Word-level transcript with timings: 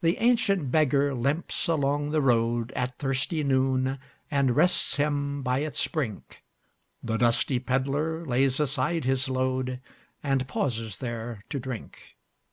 The 0.00 0.16
ancient 0.18 0.72
beggar 0.72 1.14
limps 1.14 1.68
along 1.68 2.10
the 2.10 2.20
roadAt 2.20 2.96
thirsty 2.98 3.44
noon, 3.44 4.00
and 4.28 4.56
rests 4.56 4.96
him 4.96 5.42
by 5.42 5.60
its 5.60 5.86
brink; 5.86 6.42
The 7.00 7.16
dusty 7.16 7.60
pedlar 7.60 8.26
lays 8.26 8.58
aside 8.58 9.04
his 9.04 9.28
load, 9.28 9.78
And 10.20 10.48
pauses 10.48 10.98
there 10.98 11.44
to 11.50 11.60
drink. 11.60 12.16